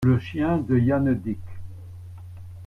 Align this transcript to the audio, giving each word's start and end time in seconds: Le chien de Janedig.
Le 0.03 0.17
chien 0.17 0.57
de 0.57 0.79
Janedig. 0.79 1.37